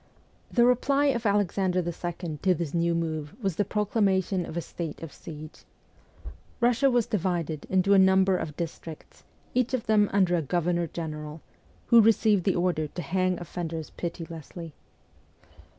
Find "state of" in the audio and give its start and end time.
4.61-5.13